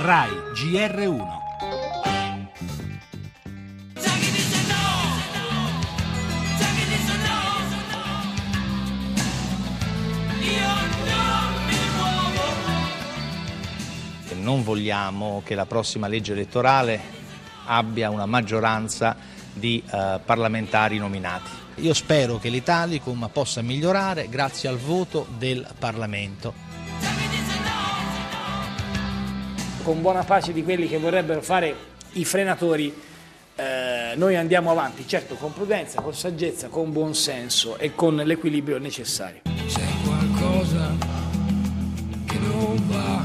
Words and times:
RAI 0.00 0.30
GR1. 0.54 1.26
Non 14.34 14.62
vogliamo 14.62 15.42
che 15.44 15.56
la 15.56 15.66
prossima 15.66 16.06
legge 16.06 16.32
elettorale 16.32 17.00
abbia 17.66 18.08
una 18.10 18.24
maggioranza 18.24 19.16
di 19.52 19.82
eh, 19.84 20.20
parlamentari 20.24 20.98
nominati. 20.98 21.50
Io 21.76 21.92
spero 21.92 22.38
che 22.38 22.50
l'Italicum 22.50 23.28
possa 23.32 23.62
migliorare 23.62 24.28
grazie 24.28 24.68
al 24.68 24.78
voto 24.78 25.26
del 25.36 25.66
Parlamento. 25.76 26.67
Con 29.88 30.02
buona 30.02 30.22
pace 30.22 30.52
di 30.52 30.62
quelli 30.62 30.86
che 30.86 30.98
vorrebbero 30.98 31.40
fare 31.40 31.74
i 32.12 32.24
frenatori, 32.26 32.94
eh, 33.56 34.12
noi 34.16 34.36
andiamo 34.36 34.70
avanti, 34.70 35.08
certo 35.08 35.34
con 35.36 35.54
prudenza, 35.54 36.02
con 36.02 36.12
saggezza, 36.12 36.68
con 36.68 36.92
buon 36.92 37.14
senso 37.14 37.78
e 37.78 37.94
con 37.94 38.16
l'equilibrio 38.16 38.76
necessario. 38.76 39.40
C'è 39.66 39.86
qualcosa 40.04 40.94
che 42.26 42.38
non 42.38 42.86
va. 42.86 43.22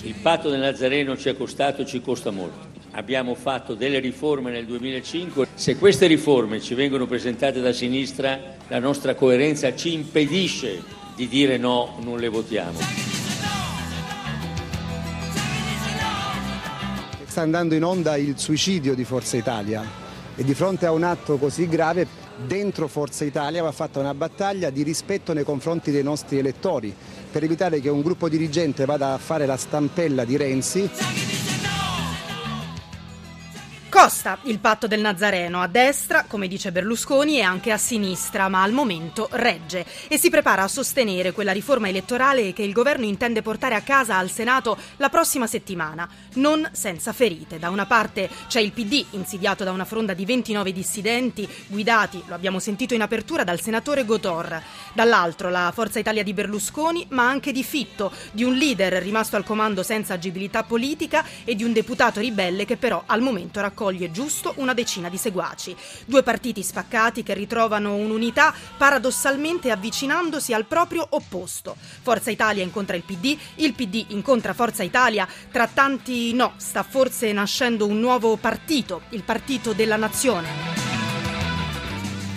Il 0.00 0.14
patto 0.22 0.48
del 0.48 0.60
Nazareno 0.60 1.18
ci 1.18 1.28
è 1.28 1.36
costato 1.36 1.82
e 1.82 1.84
ci 1.84 2.00
costa 2.00 2.30
molto. 2.30 2.66
Abbiamo 2.92 3.34
fatto 3.34 3.74
delle 3.74 3.98
riforme 3.98 4.50
nel 4.50 4.64
2005. 4.64 5.48
Se 5.52 5.76
queste 5.76 6.06
riforme 6.06 6.62
ci 6.62 6.72
vengono 6.72 7.04
presentate 7.04 7.60
da 7.60 7.74
sinistra, 7.74 8.40
la 8.68 8.78
nostra 8.78 9.14
coerenza 9.14 9.74
ci 9.74 9.92
impedisce 9.92 10.95
di 11.16 11.28
dire 11.28 11.56
no, 11.56 11.96
non 12.00 12.18
le 12.18 12.28
votiamo. 12.28 12.78
Sta 17.24 17.40
andando 17.40 17.74
in 17.74 17.84
onda 17.84 18.16
il 18.16 18.38
suicidio 18.38 18.94
di 18.94 19.04
Forza 19.04 19.36
Italia 19.36 19.84
e 20.36 20.44
di 20.44 20.54
fronte 20.54 20.86
a 20.86 20.92
un 20.92 21.02
atto 21.02 21.38
così 21.38 21.66
grave 21.66 22.06
dentro 22.46 22.86
Forza 22.86 23.24
Italia 23.24 23.62
va 23.62 23.72
fatta 23.72 23.98
una 23.98 24.12
battaglia 24.12 24.68
di 24.68 24.82
rispetto 24.82 25.32
nei 25.32 25.44
confronti 25.44 25.90
dei 25.90 26.02
nostri 26.02 26.38
elettori 26.38 26.94
per 27.30 27.42
evitare 27.42 27.80
che 27.80 27.88
un 27.88 28.02
gruppo 28.02 28.28
dirigente 28.28 28.84
vada 28.84 29.14
a 29.14 29.18
fare 29.18 29.46
la 29.46 29.56
stampella 29.56 30.24
di 30.24 30.36
Renzi. 30.36 31.35
Costa 33.96 34.36
il 34.42 34.58
patto 34.58 34.86
del 34.86 35.00
Nazareno 35.00 35.62
a 35.62 35.68
destra, 35.68 36.24
come 36.28 36.48
dice 36.48 36.70
Berlusconi, 36.70 37.38
e 37.38 37.40
anche 37.40 37.72
a 37.72 37.78
sinistra, 37.78 38.46
ma 38.50 38.62
al 38.62 38.72
momento 38.72 39.26
regge 39.32 39.86
e 40.08 40.18
si 40.18 40.28
prepara 40.28 40.62
a 40.62 40.68
sostenere 40.68 41.32
quella 41.32 41.50
riforma 41.50 41.88
elettorale 41.88 42.52
che 42.52 42.62
il 42.62 42.74
governo 42.74 43.06
intende 43.06 43.40
portare 43.40 43.74
a 43.74 43.80
casa 43.80 44.18
al 44.18 44.30
Senato 44.30 44.76
la 44.98 45.08
prossima 45.08 45.46
settimana, 45.46 46.06
non 46.34 46.68
senza 46.72 47.14
ferite. 47.14 47.58
Da 47.58 47.70
una 47.70 47.86
parte 47.86 48.28
c'è 48.48 48.60
il 48.60 48.72
PD, 48.72 49.02
insidiato 49.12 49.64
da 49.64 49.72
una 49.72 49.86
fronda 49.86 50.12
di 50.12 50.26
29 50.26 50.72
dissidenti, 50.72 51.48
guidati, 51.66 52.22
lo 52.26 52.34
abbiamo 52.34 52.58
sentito 52.58 52.92
in 52.92 53.00
apertura, 53.00 53.44
dal 53.44 53.62
senatore 53.62 54.04
Gotor. 54.04 54.62
Dall'altro 54.92 55.48
la 55.48 55.72
Forza 55.74 55.98
Italia 55.98 56.22
di 56.22 56.34
Berlusconi, 56.34 57.06
ma 57.10 57.26
anche 57.26 57.50
di 57.50 57.64
Fitto, 57.64 58.12
di 58.32 58.44
un 58.44 58.56
leader 58.56 58.92
rimasto 59.02 59.36
al 59.36 59.44
comando 59.44 59.82
senza 59.82 60.12
agibilità 60.12 60.64
politica 60.64 61.24
e 61.44 61.54
di 61.54 61.64
un 61.64 61.72
deputato 61.72 62.20
ribelle 62.20 62.66
che 62.66 62.76
però 62.76 63.02
al 63.06 63.22
momento 63.22 63.58
raccoglie 63.86 64.10
giusto 64.10 64.54
una 64.56 64.74
decina 64.74 65.08
di 65.08 65.16
seguaci. 65.16 65.76
Due 66.04 66.22
partiti 66.22 66.62
spaccati 66.62 67.22
che 67.22 67.34
ritrovano 67.34 67.94
un'unità 67.94 68.52
paradossalmente 68.76 69.70
avvicinandosi 69.70 70.52
al 70.52 70.66
proprio 70.66 71.06
opposto. 71.10 71.76
Forza 72.02 72.30
Italia 72.30 72.64
incontra 72.64 72.96
il 72.96 73.02
PD, 73.02 73.36
il 73.56 73.74
PD 73.74 74.06
incontra 74.08 74.54
Forza 74.54 74.82
Italia. 74.82 75.28
Tra 75.50 75.68
tanti 75.68 76.32
no, 76.34 76.54
sta 76.56 76.82
forse 76.82 77.32
nascendo 77.32 77.86
un 77.86 78.00
nuovo 78.00 78.36
partito, 78.36 79.02
il 79.10 79.22
Partito 79.22 79.72
della 79.72 79.96
Nazione. 79.96 80.75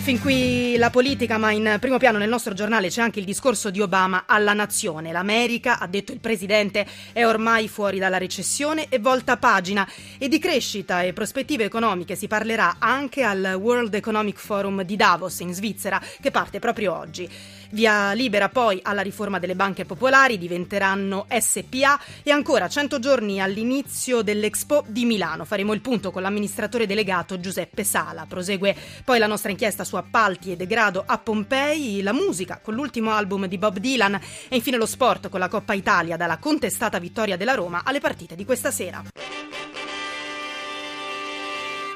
Fin 0.00 0.18
qui 0.18 0.76
la 0.78 0.88
politica, 0.88 1.36
ma 1.36 1.52
in 1.52 1.76
primo 1.78 1.98
piano 1.98 2.16
nel 2.16 2.28
nostro 2.30 2.54
giornale 2.54 2.88
c'è 2.88 3.02
anche 3.02 3.18
il 3.18 3.26
discorso 3.26 3.68
di 3.68 3.82
Obama 3.82 4.24
alla 4.26 4.54
nazione. 4.54 5.12
L'America, 5.12 5.78
ha 5.78 5.86
detto 5.86 6.10
il 6.10 6.20
presidente, 6.20 6.86
è 7.12 7.24
ormai 7.26 7.68
fuori 7.68 7.98
dalla 7.98 8.16
recessione 8.16 8.86
e 8.88 8.98
volta 8.98 9.36
pagina. 9.36 9.86
E 10.16 10.28
di 10.28 10.38
crescita 10.38 11.02
e 11.02 11.12
prospettive 11.12 11.64
economiche 11.64 12.16
si 12.16 12.28
parlerà 12.28 12.76
anche 12.78 13.22
al 13.22 13.58
World 13.60 13.92
Economic 13.94 14.38
Forum 14.38 14.82
di 14.82 14.96
Davos 14.96 15.38
in 15.40 15.52
Svizzera, 15.52 16.00
che 16.20 16.30
parte 16.30 16.60
proprio 16.60 16.96
oggi. 16.96 17.28
Via 17.72 18.12
libera 18.14 18.48
poi 18.48 18.80
alla 18.82 19.02
riforma 19.02 19.38
delle 19.38 19.54
banche 19.54 19.84
popolari, 19.84 20.38
diventeranno 20.38 21.26
SPA 21.28 22.00
e 22.24 22.32
ancora 22.32 22.68
100 22.68 22.98
giorni 22.98 23.40
all'inizio 23.40 24.22
dell'Expo 24.22 24.82
di 24.88 25.04
Milano. 25.04 25.44
Faremo 25.44 25.72
il 25.72 25.80
punto 25.80 26.10
con 26.10 26.22
l'amministratore 26.22 26.86
delegato 26.86 27.38
Giuseppe 27.38 27.84
Sala. 27.84 28.26
Prosegue 28.28 28.74
poi 29.04 29.20
la 29.20 29.28
nostra 29.28 29.52
inchiesta 29.52 29.84
su 29.90 29.96
appalti 29.96 30.52
e 30.52 30.56
degrado 30.56 31.02
a 31.04 31.18
Pompei, 31.18 32.00
la 32.00 32.12
musica 32.12 32.60
con 32.62 32.74
l'ultimo 32.74 33.10
album 33.10 33.46
di 33.46 33.58
Bob 33.58 33.78
Dylan 33.78 34.14
e 34.48 34.54
infine 34.54 34.76
lo 34.76 34.86
sport 34.86 35.28
con 35.28 35.40
la 35.40 35.48
Coppa 35.48 35.72
Italia 35.72 36.16
dalla 36.16 36.38
contestata 36.38 37.00
vittoria 37.00 37.36
della 37.36 37.54
Roma 37.54 37.82
alle 37.82 37.98
partite 37.98 38.36
di 38.36 38.44
questa 38.44 38.70
sera. 38.70 39.02